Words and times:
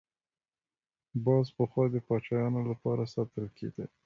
باز 1.25 1.47
پخوا 1.57 1.85
د 1.91 1.95
پاچایانو 2.07 2.61
لپاره 2.71 3.03
ساتل 3.13 3.45
کېده 3.57 3.85